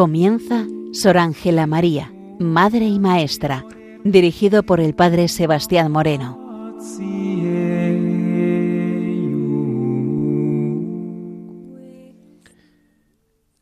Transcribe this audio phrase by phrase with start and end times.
[0.00, 3.66] Comienza Sor Ángela María, Madre y Maestra,
[4.02, 6.38] dirigido por el Padre Sebastián Moreno.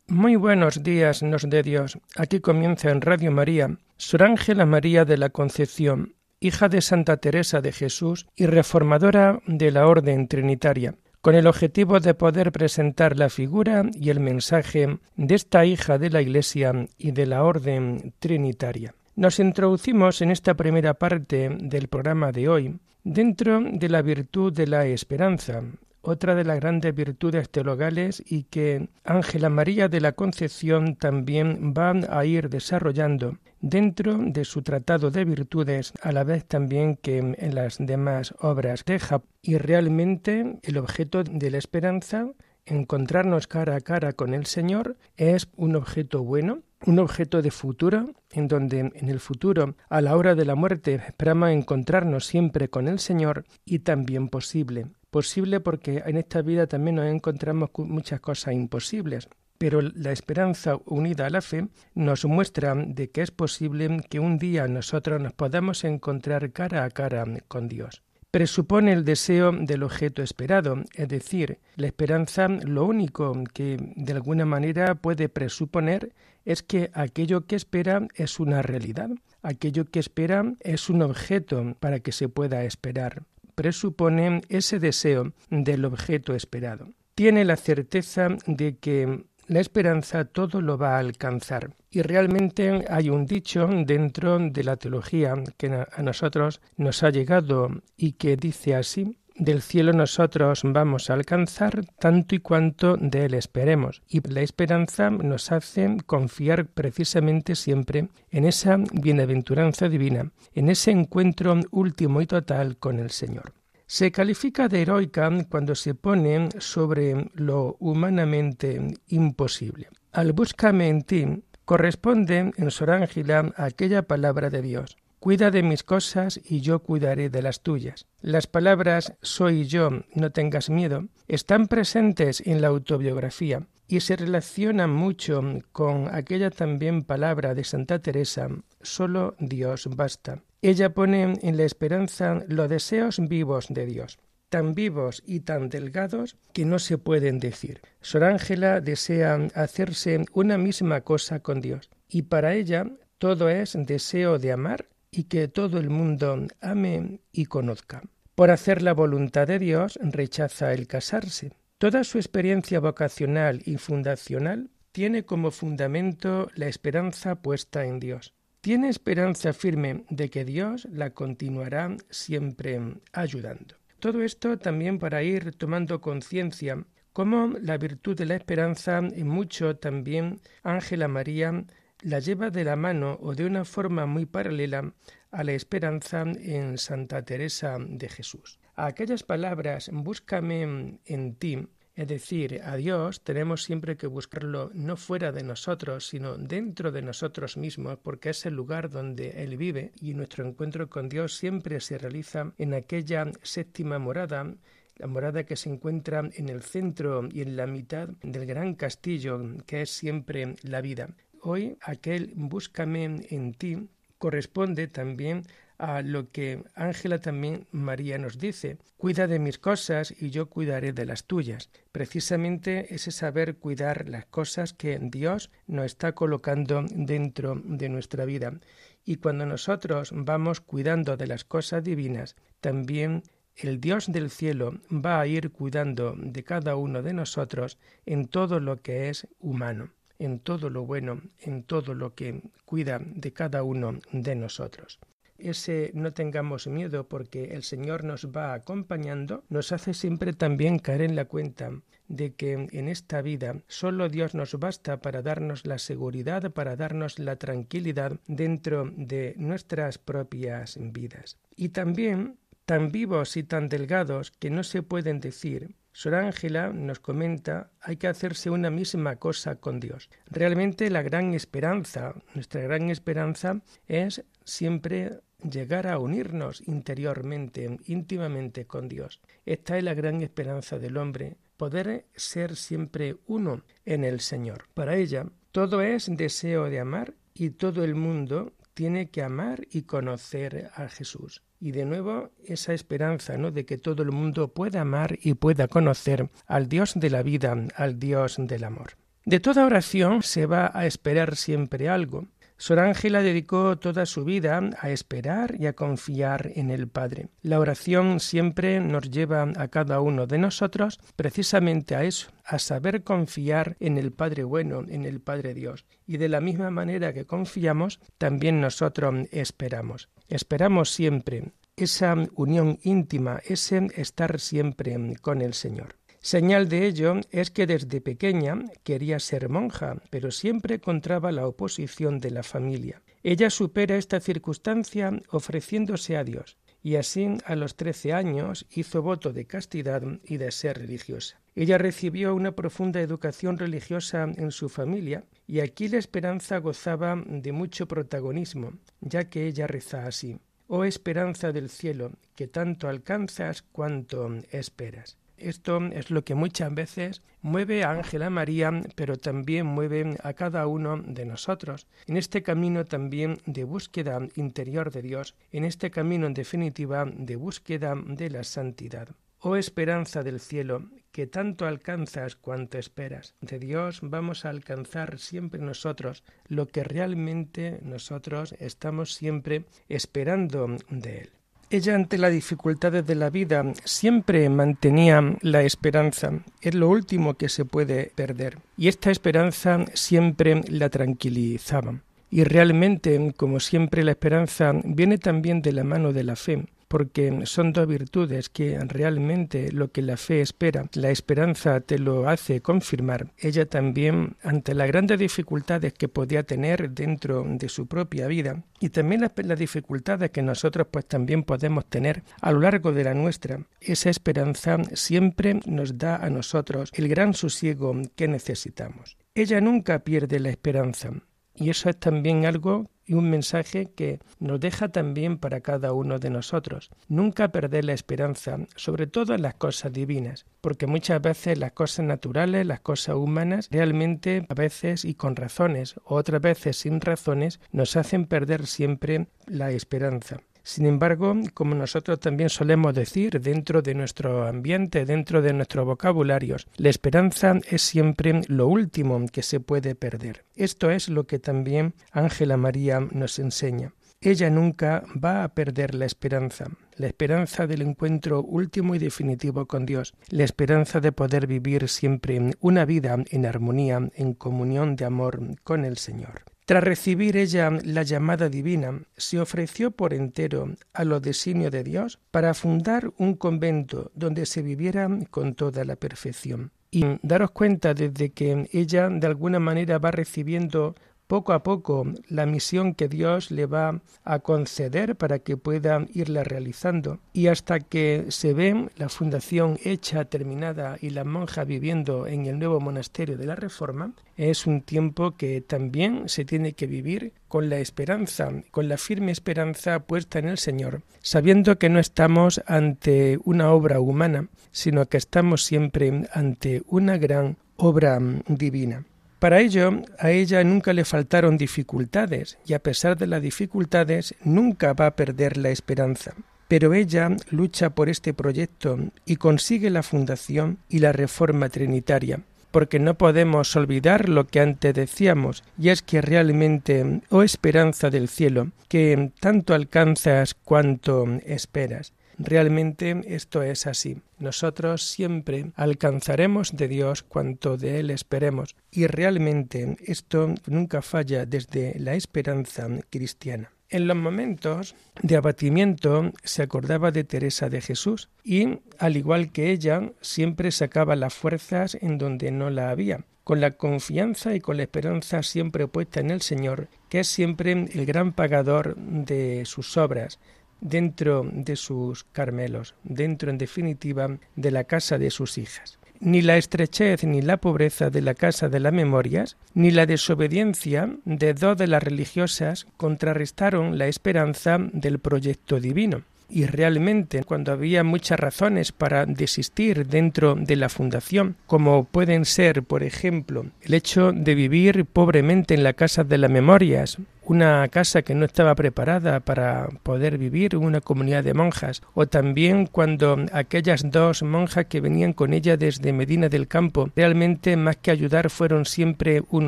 [0.07, 1.99] Muy buenos días, nos de Dios.
[2.15, 7.59] Aquí comienza en Radio María, Sor Ángela María de la Concepción, hija de Santa Teresa
[7.59, 13.29] de Jesús y reformadora de la Orden Trinitaria, con el objetivo de poder presentar la
[13.29, 18.95] figura y el mensaje de esta hija de la Iglesia y de la Orden Trinitaria.
[19.15, 24.67] Nos introducimos en esta primera parte del programa de hoy dentro de la virtud de
[24.67, 25.61] la esperanza,
[26.01, 31.91] otra de las grandes virtudes teologales y que Ángela María de la Concepción también va
[32.09, 37.55] a ir desarrollando dentro de su tratado de virtudes, a la vez también que en
[37.55, 38.99] las demás obras de
[39.41, 42.27] Y realmente el objeto de la esperanza,
[42.65, 48.13] encontrarnos cara a cara con el Señor, es un objeto bueno, un objeto de futuro,
[48.31, 52.87] en donde en el futuro, a la hora de la muerte, esperamos encontrarnos siempre con
[52.87, 58.19] el Señor y también posible posible porque en esta vida también nos encontramos con muchas
[58.19, 59.27] cosas imposibles.
[59.57, 64.37] Pero la esperanza unida a la fe nos muestra de que es posible que un
[64.37, 68.01] día nosotros nos podamos encontrar cara a cara con Dios.
[68.31, 74.45] Presupone el deseo del objeto esperado, es decir, la esperanza lo único que de alguna
[74.45, 76.13] manera puede presuponer
[76.45, 79.09] es que aquello que espera es una realidad,
[79.41, 83.23] aquello que espera es un objeto para que se pueda esperar
[83.59, 86.87] presupone ese deseo del objeto esperado.
[87.13, 91.75] Tiene la certeza de que la esperanza todo lo va a alcanzar.
[91.91, 97.69] Y realmente hay un dicho dentro de la teología que a nosotros nos ha llegado
[97.97, 103.33] y que dice así, del cielo nosotros vamos a alcanzar tanto y cuanto de él
[103.33, 104.01] esperemos.
[104.07, 111.59] Y la esperanza nos hace confiar precisamente siempre en esa bienaventuranza divina, en ese encuentro
[111.71, 113.53] último y total con el Señor.
[113.87, 119.87] Se califica de heroica cuando se pone sobre lo humanamente imposible.
[120.11, 121.25] Al búscame en ti
[121.65, 124.97] corresponde en Sor Ángela aquella palabra de Dios.
[125.19, 128.07] Cuida de mis cosas y yo cuidaré de las tuyas.
[128.21, 134.91] Las palabras soy yo, no tengas miedo, están presentes en la autobiografía y se relacionan
[134.91, 135.41] mucho
[135.73, 138.47] con aquella también palabra de Santa Teresa,
[138.81, 140.41] solo Dios basta.
[140.61, 146.37] Ella pone en la esperanza los deseos vivos de Dios, tan vivos y tan delgados
[146.53, 147.81] que no se pueden decir.
[147.99, 152.85] Sor Ángela desea hacerse una misma cosa con Dios, y para ella
[153.17, 158.03] todo es deseo de amar y que todo el mundo ame y conozca.
[158.35, 161.53] Por hacer la voluntad de Dios rechaza el casarse.
[161.77, 168.89] Toda su experiencia vocacional y fundacional tiene como fundamento la esperanza puesta en Dios tiene
[168.89, 172.81] esperanza firme de que Dios la continuará siempre
[173.13, 173.75] ayudando.
[173.99, 176.83] Todo esto también para ir tomando conciencia
[177.13, 181.65] cómo la virtud de la esperanza en mucho también Ángela María
[182.01, 184.93] la lleva de la mano o de una forma muy paralela
[185.31, 188.59] a la esperanza en Santa Teresa de Jesús.
[188.75, 191.67] A aquellas palabras, búscame en ti,
[191.99, 197.01] es decir, a Dios tenemos siempre que buscarlo no fuera de nosotros, sino dentro de
[197.01, 201.81] nosotros mismos, porque es el lugar donde Él vive y nuestro encuentro con Dios siempre
[201.81, 204.55] se realiza en aquella séptima morada,
[204.95, 209.41] la morada que se encuentra en el centro y en la mitad del gran castillo
[209.65, 211.09] que es siempre la vida.
[211.41, 215.43] Hoy aquel búscame en ti corresponde también
[215.79, 220.91] a lo que Ángela también María nos dice, cuida de mis cosas y yo cuidaré
[220.91, 221.69] de las tuyas.
[221.93, 228.59] Precisamente ese saber cuidar las cosas que Dios nos está colocando dentro de nuestra vida.
[229.05, 233.23] Y cuando nosotros vamos cuidando de las cosas divinas, también
[233.55, 238.59] el Dios del cielo va a ir cuidando de cada uno de nosotros en todo
[238.59, 243.63] lo que es humano, en todo lo bueno, en todo lo que cuida de cada
[243.63, 244.99] uno de nosotros
[245.39, 251.01] ese no tengamos miedo porque el Señor nos va acompañando, nos hace siempre también caer
[251.01, 251.71] en la cuenta
[252.07, 257.19] de que en esta vida solo Dios nos basta para darnos la seguridad, para darnos
[257.19, 261.37] la tranquilidad dentro de nuestras propias vidas.
[261.55, 267.01] Y también tan vivos y tan delgados que no se pueden decir, Sor Ángela nos
[267.01, 270.09] comenta, hay que hacerse una misma cosa con Dios.
[270.27, 278.87] Realmente la gran esperanza, nuestra gran esperanza es siempre llegar a unirnos interiormente, íntimamente con
[278.87, 279.19] Dios.
[279.45, 284.69] Esta es la gran esperanza del hombre, poder ser siempre uno en el Señor.
[284.73, 289.81] Para ella, todo es deseo de amar y todo el mundo tiene que amar y
[289.81, 291.43] conocer a Jesús.
[291.59, 293.51] Y de nuevo esa esperanza, ¿no?
[293.51, 297.55] de que todo el mundo pueda amar y pueda conocer al Dios de la vida,
[297.75, 298.91] al Dios del amor.
[299.25, 302.27] De toda oración se va a esperar siempre algo.
[302.61, 307.29] Sor Ángela dedicó toda su vida a esperar y a confiar en el Padre.
[307.41, 313.05] La oración siempre nos lleva a cada uno de nosotros precisamente a eso, a saber
[313.05, 315.85] confiar en el Padre bueno, en el Padre Dios.
[316.05, 320.09] Y de la misma manera que confiamos, también nosotros esperamos.
[320.27, 325.98] Esperamos siempre esa unión íntima, ese estar siempre con el Señor.
[326.21, 332.19] Señal de ello es que desde pequeña quería ser monja, pero siempre encontraba la oposición
[332.19, 333.01] de la familia.
[333.23, 339.31] Ella supera esta circunstancia ofreciéndose a Dios, y así a los trece años hizo voto
[339.31, 341.39] de castidad y de ser religiosa.
[341.55, 347.51] Ella recibió una profunda educación religiosa en su familia, y aquí la esperanza gozaba de
[347.51, 350.39] mucho protagonismo, ya que ella reza así
[350.71, 355.17] Oh esperanza del cielo, que tanto alcanzas cuanto esperas.
[355.41, 360.67] Esto es lo que muchas veces mueve a Ángela María, pero también mueve a cada
[360.67, 366.27] uno de nosotros, en este camino también de búsqueda interior de Dios, en este camino
[366.27, 369.09] en definitiva de búsqueda de la santidad.
[369.41, 373.35] Oh esperanza del cielo, que tanto alcanzas cuanto esperas.
[373.39, 381.19] De Dios vamos a alcanzar siempre nosotros lo que realmente nosotros estamos siempre esperando de
[381.19, 381.38] Él.
[381.71, 386.31] Ella ante las dificultades de la vida siempre mantenía la esperanza.
[386.61, 388.57] Es lo último que se puede perder.
[388.75, 392.01] Y esta esperanza siempre la tranquilizaba.
[392.31, 397.45] Y realmente, como siempre, la esperanza viene también de la mano de la fe porque
[397.45, 402.61] son dos virtudes que realmente lo que la fe espera, la esperanza te lo hace
[402.61, 403.31] confirmar.
[403.37, 408.89] Ella también, ante las grandes dificultades que podía tener dentro de su propia vida, y
[408.89, 413.13] también las, las dificultades que nosotros pues también podemos tener a lo largo de la
[413.13, 419.15] nuestra, esa esperanza siempre nos da a nosotros el gran sosiego que necesitamos.
[419.35, 421.11] Ella nunca pierde la esperanza,
[421.53, 426.19] y eso es también algo y un mensaje que nos deja también para cada uno
[426.19, 426.91] de nosotros.
[427.07, 432.05] Nunca perder la esperanza, sobre todo en las cosas divinas, porque muchas veces las cosas
[432.05, 437.97] naturales, las cosas humanas, realmente a veces y con razones, otras veces sin razones, nos
[437.97, 440.41] hacen perder siempre la esperanza.
[440.63, 446.67] Sin embargo, como nosotros también solemos decir dentro de nuestro ambiente, dentro de nuestros vocabularios,
[446.77, 450.45] la esperanza es siempre lo último que se puede perder.
[450.55, 453.93] Esto es lo que también Ángela María nos enseña.
[454.21, 456.65] Ella nunca va a perder la esperanza,
[456.97, 462.51] la esperanza del encuentro último y definitivo con Dios, la esperanza de poder vivir siempre
[462.59, 466.43] una vida en armonía, en comunión de amor con el Señor.
[466.69, 472.19] Tras recibir ella la llamada divina, se ofreció por entero a los designios de Dios
[472.29, 476.71] para fundar un convento donde se viviera con toda la perfección.
[476.91, 480.93] Y daros cuenta desde que ella de alguna manera va recibiendo
[481.29, 486.43] poco a poco la misión que Dios le va a conceder para que pueda irla
[486.43, 492.47] realizando y hasta que se ve la fundación hecha, terminada y la monja viviendo en
[492.47, 497.33] el nuevo monasterio de la Reforma, es un tiempo que también se tiene que vivir
[497.47, 502.59] con la esperanza, con la firme esperanza puesta en el Señor, sabiendo que no estamos
[502.65, 509.05] ante una obra humana, sino que estamos siempre ante una gran obra divina.
[509.39, 514.91] Para ello, a ella nunca le faltaron dificultades, y a pesar de las dificultades, nunca
[514.91, 516.33] va a perder la esperanza.
[516.67, 522.41] Pero ella lucha por este proyecto y consigue la fundación y la reforma trinitaria,
[522.71, 528.27] porque no podemos olvidar lo que antes decíamos, y es que realmente, oh esperanza del
[528.27, 532.11] cielo, que tanto alcanzas cuanto esperas.
[532.39, 534.21] Realmente esto es así.
[534.39, 541.99] Nosotros siempre alcanzaremos de Dios cuanto de Él esperemos y realmente esto nunca falla desde
[541.99, 543.71] la esperanza cristiana.
[543.89, 549.71] En los momentos de abatimiento se acordaba de Teresa de Jesús y, al igual que
[549.71, 554.77] ella, siempre sacaba las fuerzas en donde no la había, con la confianza y con
[554.77, 559.97] la esperanza siempre puesta en el Señor, que es siempre el gran pagador de sus
[559.97, 560.39] obras,
[560.81, 565.97] dentro de sus Carmelos, dentro en definitiva de la casa de sus hijas.
[566.21, 571.15] ni la estrechez ni la pobreza de la casa de las memorias, ni la desobediencia
[571.23, 578.03] de dos de las religiosas contrarrestaron la esperanza del proyecto divino y realmente cuando había
[578.03, 584.31] muchas razones para desistir dentro de la fundación, como pueden ser, por ejemplo, el hecho
[584.31, 587.17] de vivir pobremente en la casa de las memorias,
[587.49, 592.85] una casa que no estaba preparada para poder vivir una comunidad de monjas, o también
[592.85, 598.11] cuando aquellas dos monjas que venían con ella desde Medina del Campo realmente más que
[598.11, 599.67] ayudar fueron siempre un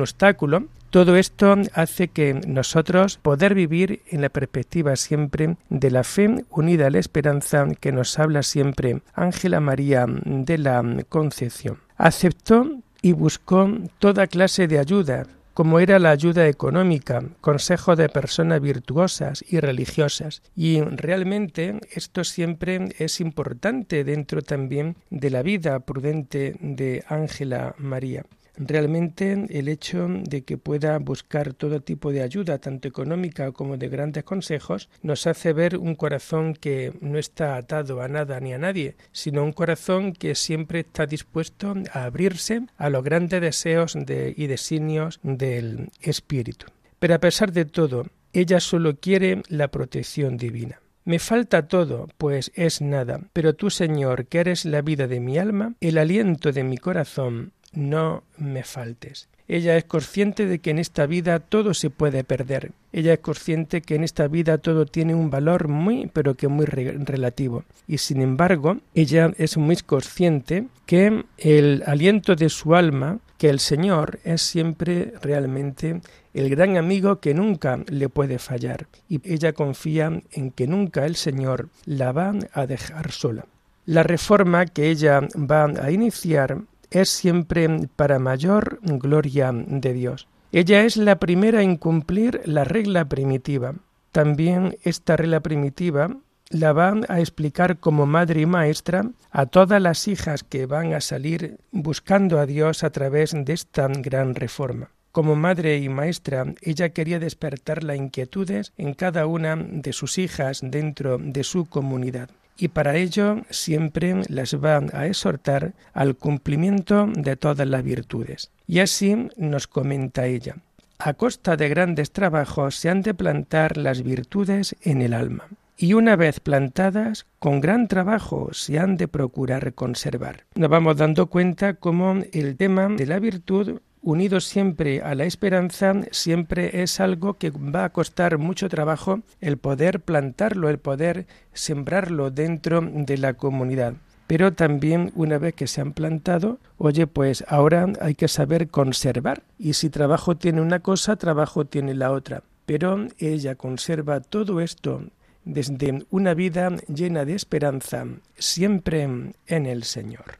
[0.00, 6.44] obstáculo, todo esto hace que nosotros poder vivir en la perspectiva siempre de la fe
[6.50, 11.78] unida a la esperanza que nos habla siempre Ángela María de la Concepción.
[11.96, 12.70] Aceptó
[13.00, 19.44] y buscó toda clase de ayuda, como era la ayuda económica, consejo de personas virtuosas
[19.48, 20.42] y religiosas.
[20.56, 28.24] Y realmente esto siempre es importante dentro también de la vida prudente de Ángela María.
[28.56, 33.88] Realmente el hecho de que pueda buscar todo tipo de ayuda, tanto económica como de
[33.88, 38.58] grandes consejos, nos hace ver un corazón que no está atado a nada ni a
[38.58, 44.46] nadie, sino un corazón que siempre está dispuesto a abrirse a los grandes deseos y
[44.46, 46.66] designios del Espíritu.
[46.98, 50.80] Pero a pesar de todo, ella solo quiere la protección divina.
[51.04, 55.36] Me falta todo, pues es nada, pero tú, Señor, que eres la vida de mi
[55.36, 59.28] alma, el aliento de mi corazón, no me faltes.
[59.48, 62.72] Ella es consciente de que en esta vida todo se puede perder.
[62.92, 66.64] Ella es consciente que en esta vida todo tiene un valor muy, pero que muy
[66.64, 67.64] relativo.
[67.86, 73.58] Y sin embargo, ella es muy consciente que el aliento de su alma, que el
[73.58, 76.00] Señor es siempre realmente
[76.32, 78.86] el gran amigo que nunca le puede fallar.
[79.08, 83.44] Y ella confía en que nunca el Señor la va a dejar sola.
[83.84, 90.28] La reforma que ella va a iniciar es siempre para mayor gloria de Dios.
[90.52, 93.74] Ella es la primera en cumplir la regla primitiva.
[94.12, 96.16] También esta regla primitiva
[96.50, 101.00] la van a explicar como madre y maestra a todas las hijas que van a
[101.00, 104.90] salir buscando a Dios a través de esta gran reforma.
[105.12, 110.60] Como madre y maestra, ella quería despertar las inquietudes en cada una de sus hijas
[110.62, 117.36] dentro de su comunidad y para ello siempre las va a exhortar al cumplimiento de
[117.36, 118.50] todas las virtudes.
[118.66, 120.56] Y así nos comenta ella.
[120.98, 125.94] A costa de grandes trabajos se han de plantar las virtudes en el alma, y
[125.94, 130.44] una vez plantadas, con gran trabajo se han de procurar conservar.
[130.54, 135.94] Nos vamos dando cuenta cómo el tema de la virtud unido siempre a la esperanza,
[136.10, 142.30] siempre es algo que va a costar mucho trabajo el poder plantarlo, el poder sembrarlo
[142.30, 143.94] dentro de la comunidad.
[144.26, 149.42] Pero también una vez que se han plantado, oye, pues ahora hay que saber conservar.
[149.58, 152.42] Y si trabajo tiene una cosa, trabajo tiene la otra.
[152.66, 155.02] Pero ella conserva todo esto
[155.44, 158.06] desde una vida llena de esperanza,
[158.36, 160.38] siempre en el Señor.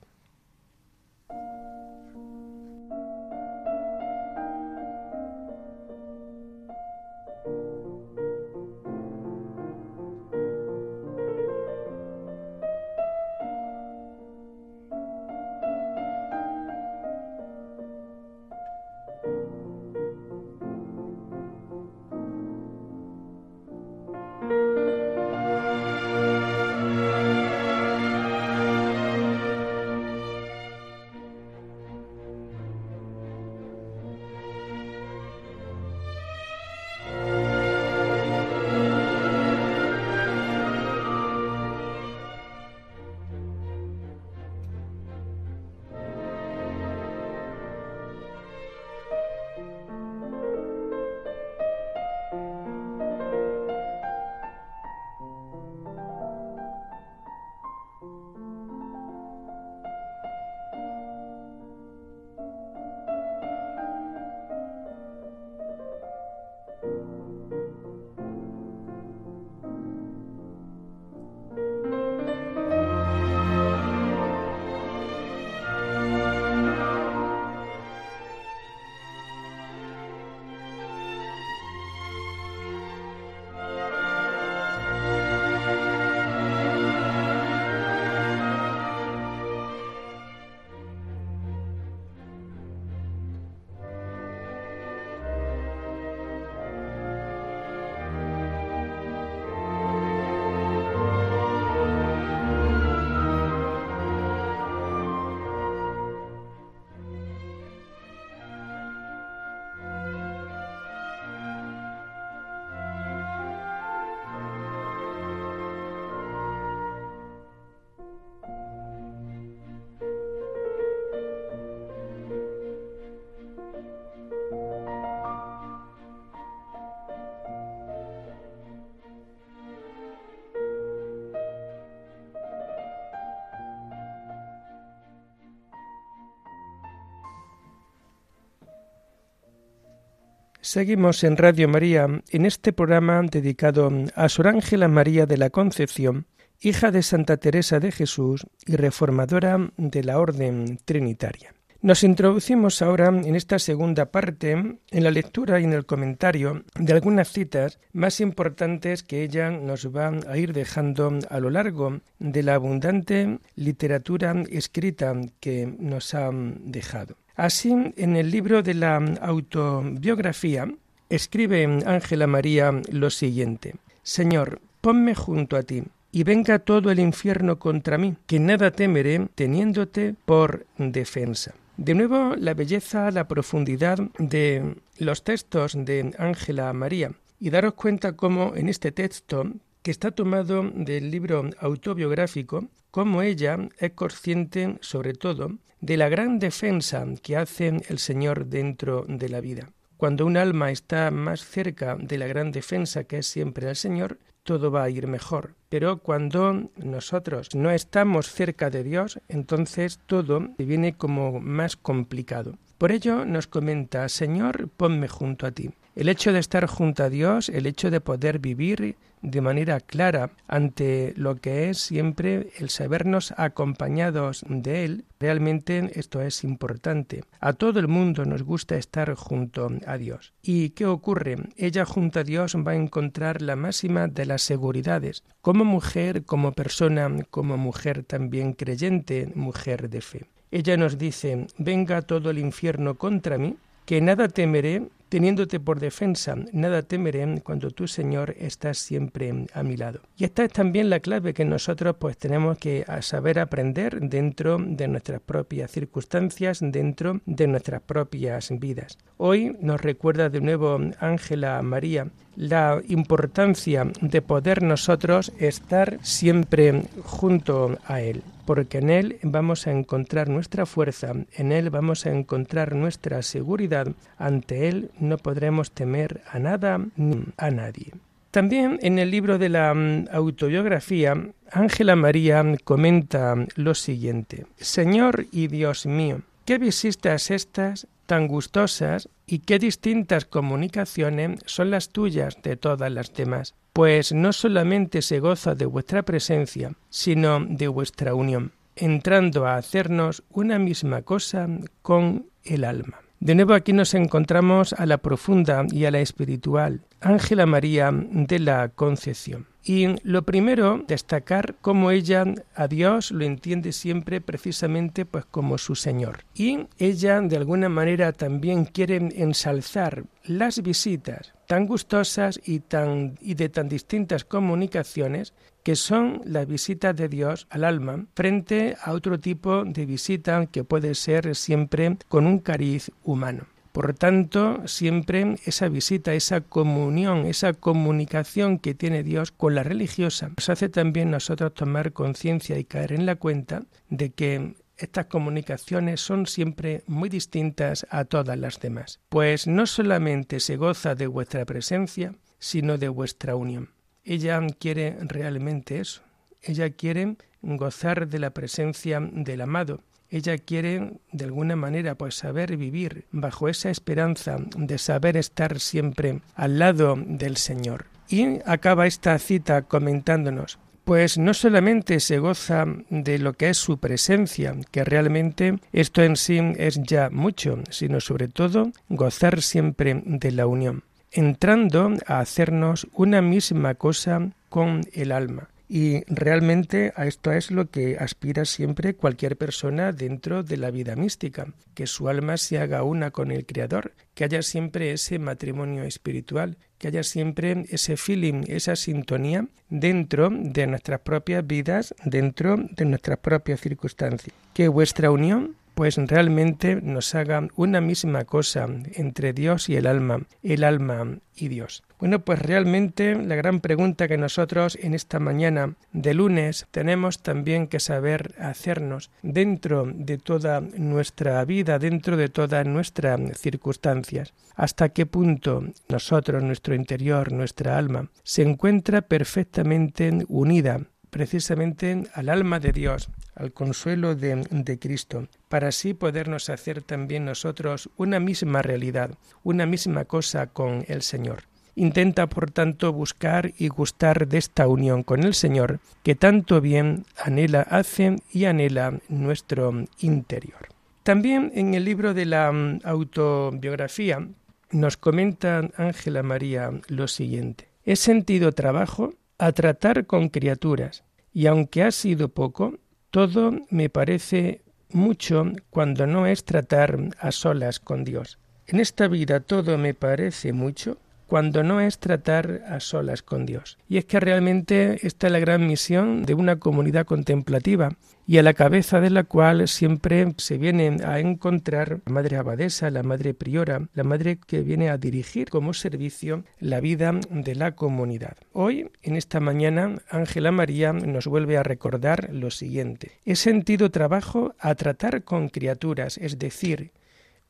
[140.73, 146.25] Seguimos en Radio María en este programa dedicado a Sor Ángela María de la Concepción,
[146.63, 151.53] hija de Santa Teresa de Jesús y reformadora de la Orden Trinitaria.
[151.83, 156.93] Nos introducimos ahora en esta segunda parte en la lectura y en el comentario de
[156.95, 162.43] algunas citas más importantes que ella nos va a ir dejando a lo largo de
[162.43, 167.17] la abundante literatura escrita que nos ha dejado.
[167.37, 170.69] Así, en el libro de la autobiografía,
[171.09, 173.77] escribe Ángela María lo siguiente.
[174.03, 179.29] Señor, ponme junto a ti, y venga todo el infierno contra mí, que nada temeré
[179.35, 181.55] teniéndote por defensa.
[181.79, 187.13] De nuevo, la belleza, la profundidad de los textos de Ángela María.
[187.41, 189.51] Y daros cuenta cómo en este texto,
[189.83, 196.39] que está tomado del libro autobiográfico, cómo ella es consciente, sobre todo, de la gran
[196.39, 199.73] defensa que hace el Señor dentro de la vida.
[199.97, 204.19] Cuando un alma está más cerca de la gran defensa que es siempre el Señor,
[204.43, 205.55] todo va a ir mejor.
[205.69, 212.59] Pero cuando nosotros no estamos cerca de Dios, entonces todo viene como más complicado.
[212.83, 215.71] Por ello nos comenta, Señor, ponme junto a ti.
[215.95, 220.33] El hecho de estar junto a Dios, el hecho de poder vivir de manera clara
[220.49, 227.23] ante lo que es siempre el sabernos acompañados de Él, realmente esto es importante.
[227.39, 230.33] A todo el mundo nos gusta estar junto a Dios.
[230.43, 231.37] ¿Y qué ocurre?
[231.57, 236.51] Ella junto a Dios va a encontrar la máxima de las seguridades, como mujer, como
[236.51, 240.32] persona, como mujer también creyente, mujer de fe.
[240.53, 246.37] Ella nos dice, venga todo el infierno contra mí, que nada temeré teniéndote por defensa,
[246.53, 250.01] nada temeré cuando tú, Señor, estás siempre a mi lado.
[250.17, 254.89] Y esta es también la clave que nosotros pues tenemos que saber aprender dentro de
[254.89, 258.97] nuestras propias circunstancias, dentro de nuestras propias vidas.
[259.19, 267.79] Hoy nos recuerda de nuevo Ángela María la importancia de poder nosotros estar siempre junto
[267.85, 272.75] a Él, porque en Él vamos a encontrar nuestra fuerza, en Él vamos a encontrar
[272.75, 277.93] nuestra seguridad, ante Él no podremos temer a nada ni a nadie.
[278.31, 281.15] También en el libro de la mm, autobiografía,
[281.51, 289.39] Ángela María comenta lo siguiente, Señor y Dios mío, ¿qué visitas estas tan gustosas y
[289.39, 295.55] qué distintas comunicaciones son las tuyas de todas las demás, pues no solamente se goza
[295.55, 301.49] de vuestra presencia, sino de vuestra unión, entrando a hacernos una misma cosa
[301.81, 302.99] con el alma.
[303.23, 308.41] De nuevo aquí nos encontramos a la profunda y a la espiritual Ángela María de
[308.41, 309.47] la Concepción.
[309.63, 312.25] Y lo primero, destacar cómo ella
[312.57, 316.25] a Dios lo entiende siempre precisamente pues como su Señor.
[316.35, 323.35] Y ella de alguna manera también quiere ensalzar las visitas tan gustosas y, tan, y
[323.35, 325.33] de tan distintas comunicaciones
[325.63, 330.65] que son las visitas de Dios al alma frente a otro tipo de visita que
[330.65, 333.47] puede ser siempre con un cariz humano.
[333.73, 340.31] Por tanto, siempre esa visita, esa comunión, esa comunicación que tiene Dios con la religiosa,
[340.37, 346.03] nos hace también nosotros tomar conciencia y caer en la cuenta de que estas comunicaciones
[346.03, 351.47] son siempre muy distintas a todas las demás, pues no solamente se goza de vuestra
[351.47, 353.71] presencia, sino de vuestra unión.
[354.05, 356.03] Ella quiere realmente eso,
[356.43, 362.57] ella quiere gozar de la presencia del amado, ella quiere de alguna manera pues saber
[362.57, 367.87] vivir bajo esa esperanza de saber estar siempre al lado del Señor.
[368.09, 373.79] Y acaba esta cita comentándonos pues no solamente se goza de lo que es su
[373.79, 380.33] presencia, que realmente esto en sí es ya mucho, sino sobre todo gozar siempre de
[380.33, 385.49] la unión, entrando a hacernos una misma cosa con el alma.
[385.75, 390.97] Y realmente a esto es lo que aspira siempre cualquier persona dentro de la vida
[390.97, 395.85] mística, que su alma se haga una con el Creador, que haya siempre ese matrimonio
[395.85, 402.85] espiritual, que haya siempre ese feeling, esa sintonía dentro de nuestras propias vidas, dentro de
[402.85, 404.37] nuestras propias circunstancias.
[404.53, 410.27] Que vuestra unión pues realmente nos haga una misma cosa entre Dios y el alma,
[410.43, 411.83] el alma y Dios.
[411.99, 417.69] Bueno, pues realmente la gran pregunta que nosotros en esta mañana de lunes tenemos también
[417.69, 425.07] que saber hacernos dentro de toda nuestra vida, dentro de todas nuestras circunstancias, hasta qué
[425.07, 430.81] punto nosotros, nuestro interior, nuestra alma, se encuentra perfectamente unida
[431.13, 437.91] precisamente al alma de Dios, al consuelo de, Cristo, para así podernos hacer también nosotros
[437.99, 439.11] una misma realidad,
[439.45, 441.45] una misma cosa con el Señor.
[441.75, 447.05] Intenta, por tanto, buscar y gustar de esta unión con el Señor, que tanto bien
[447.23, 450.69] anhela hace y anhela nuestro interior.
[451.03, 454.27] También en el libro de la mm, autobiografía
[454.71, 457.69] nos comenta Ángela María lo siguiente.
[457.85, 461.03] He sentido trabajo a tratar con criaturas,
[461.33, 462.79] y aunque ha sido poco,
[463.11, 468.39] todo me parece mucho cuando no es tratar a solas con Dios.
[468.69, 470.99] En esta vida todo me parece mucho
[471.33, 473.79] cuando no es tratar a solas con Dios.
[473.89, 478.43] Y es que realmente esta es la gran misión de una comunidad contemplativa y a
[478.43, 483.33] la cabeza de la cual siempre se viene a encontrar la madre abadesa, la madre
[483.33, 488.37] priora, la madre que viene a dirigir como servicio la vida de la comunidad.
[488.53, 493.13] Hoy, en esta mañana, Ángela María nos vuelve a recordar lo siguiente.
[493.25, 496.91] He sentido trabajo a tratar con criaturas, es decir,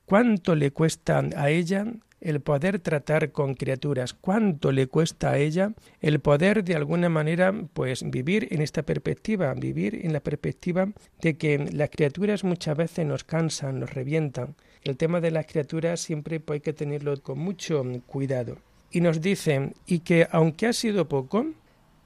[0.07, 1.87] cuánto le cuesta a ella
[2.23, 7.53] el poder tratar con criaturas, cuánto le cuesta a ella el poder de alguna manera
[7.73, 10.89] pues vivir en esta perspectiva, vivir en la perspectiva
[11.21, 14.55] de que las criaturas muchas veces nos cansan, nos revientan.
[14.83, 18.59] El tema de las criaturas siempre pues, hay que tenerlo con mucho cuidado.
[18.91, 21.47] Y nos dicen, y que aunque ha sido poco,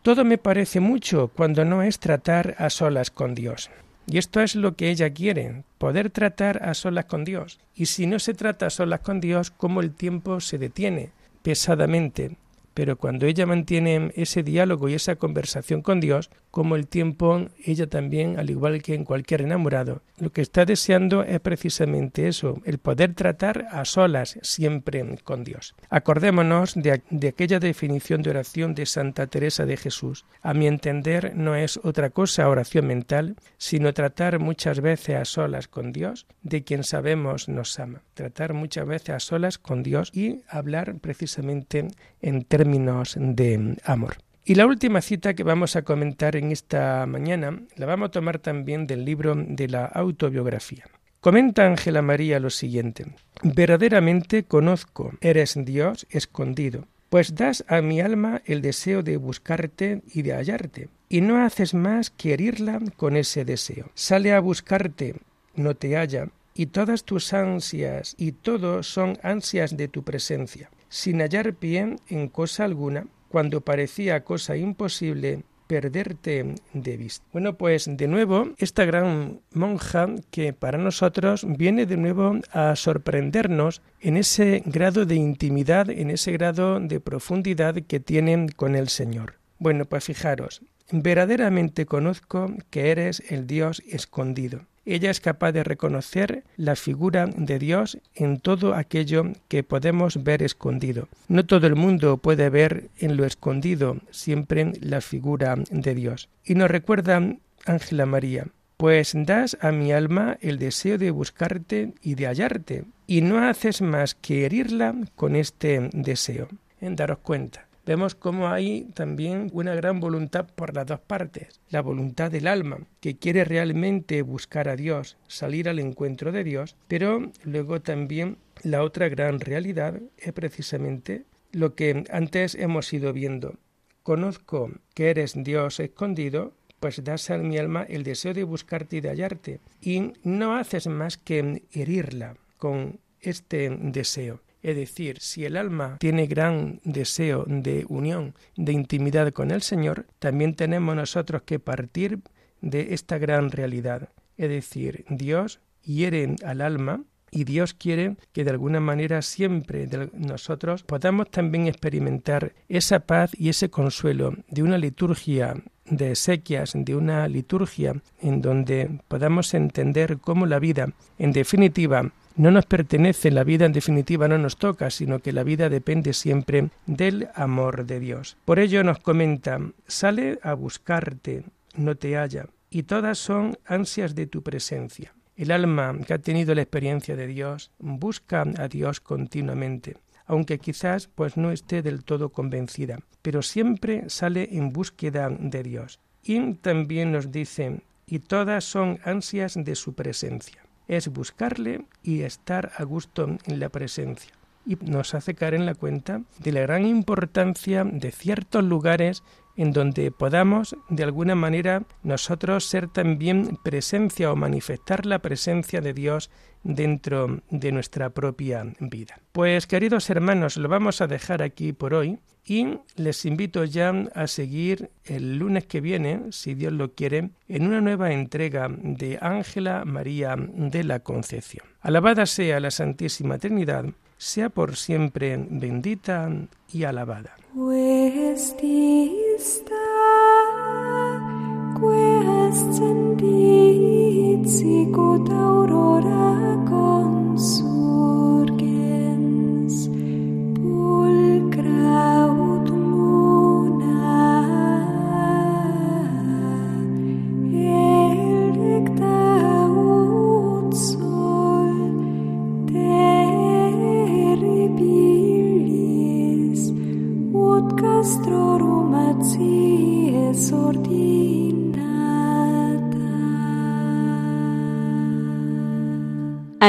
[0.03, 3.71] todo me parece mucho cuando no es tratar a solas con Dios.
[4.07, 7.59] Y esto es lo que ella quiere, poder tratar a solas con Dios.
[7.75, 11.11] Y si no se trata a solas con Dios, ¿cómo el tiempo se detiene
[11.43, 12.37] pesadamente?
[12.77, 17.87] Pero cuando ella mantiene ese diálogo y esa conversación con Dios, como el tiempo, ella
[17.87, 22.77] también, al igual que en cualquier enamorado, lo que está deseando es precisamente eso, el
[22.77, 25.75] poder tratar a solas siempre con Dios.
[25.89, 30.27] Acordémonos de, de aquella definición de oración de Santa Teresa de Jesús.
[30.43, 35.67] A mi entender no es otra cosa oración mental, sino tratar muchas veces a solas
[35.67, 38.03] con Dios, de quien sabemos nos ama.
[38.13, 41.89] Tratar muchas veces a solas con Dios y hablar precisamente
[42.27, 44.17] en términos de amor.
[44.45, 48.39] Y la última cita que vamos a comentar en esta mañana la vamos a tomar
[48.39, 50.85] también del libro de la autobiografía.
[51.21, 53.07] Comenta Ángela María lo siguiente.
[53.43, 60.23] Verdaderamente conozco, eres Dios escondido, pues das a mi alma el deseo de buscarte y
[60.23, 63.91] de hallarte, y no haces más que herirla con ese deseo.
[63.95, 65.17] Sale a buscarte,
[65.55, 71.21] no te halla, y todas tus ansias y todo son ansias de tu presencia sin
[71.21, 77.25] hallar pie en cosa alguna, cuando parecía cosa imposible perderte de vista.
[77.33, 83.83] Bueno, pues de nuevo, esta gran monja que para nosotros viene de nuevo a sorprendernos
[84.01, 89.35] en ese grado de intimidad, en ese grado de profundidad que tiene con el Señor.
[89.59, 96.45] Bueno, pues fijaros, verdaderamente conozco que eres el Dios escondido ella es capaz de reconocer
[96.57, 101.09] la figura de Dios en todo aquello que podemos ver escondido.
[101.27, 106.29] No todo el mundo puede ver en lo escondido siempre la figura de Dios.
[106.45, 107.21] Y nos recuerda
[107.67, 108.47] Ángela María,
[108.77, 113.83] pues das a mi alma el deseo de buscarte y de hallarte, y no haces
[113.83, 116.47] más que herirla con este deseo.
[116.81, 121.61] En daros cuenta vemos cómo hay también una gran voluntad por las dos partes.
[121.71, 126.77] La voluntad del alma, que quiere realmente buscar a Dios, salir al encuentro de Dios,
[126.89, 133.55] pero luego también la otra gran realidad es precisamente lo que antes hemos ido viendo.
[134.03, 139.01] Conozco que eres Dios escondido, pues das a mi alma el deseo de buscarte y
[139.01, 144.41] de hallarte, y no haces más que herirla con este deseo.
[144.67, 150.07] Es decir, si el alma tiene gran deseo de unión, de intimidad con el Señor,
[150.19, 152.19] también tenemos nosotros que partir
[152.63, 154.09] de esta gran realidad.
[154.37, 160.83] Es decir, Dios hiere al alma y Dios quiere que de alguna manera siempre nosotros
[160.83, 167.29] podamos también experimentar esa paz y ese consuelo de una liturgia de sequias, de una
[167.29, 170.89] liturgia en donde podamos entender cómo la vida,
[171.21, 175.43] en definitiva, no nos pertenece, la vida en definitiva no nos toca, sino que la
[175.43, 178.37] vida depende siempre del amor de Dios.
[178.45, 181.45] Por ello nos comenta, sale a buscarte,
[181.77, 185.15] no te halla, y todas son ansias de tu presencia.
[185.35, 189.97] El alma que ha tenido la experiencia de Dios busca a Dios continuamente,
[190.27, 196.01] aunque quizás pues no esté del todo convencida, pero siempre sale en búsqueda de Dios.
[196.23, 202.73] Y también nos dice, y todas son ansias de su presencia es buscarle y estar
[202.77, 204.33] a gusto en la presencia.
[204.65, 209.23] Y nos hace caer en la cuenta de la gran importancia de ciertos lugares
[209.57, 215.93] en donde podamos de alguna manera nosotros ser también presencia o manifestar la presencia de
[215.93, 216.31] Dios
[216.63, 219.21] dentro de nuestra propia vida.
[219.33, 224.27] Pues queridos hermanos, lo vamos a dejar aquí por hoy y les invito ya a
[224.29, 229.85] seguir el lunes que viene, si Dios lo quiere, en una nueva entrega de Ángela
[229.85, 231.67] María de la Concepción.
[231.81, 236.31] Alabada sea la Santísima Trinidad, sea por siempre bendita
[236.73, 237.37] y alabada.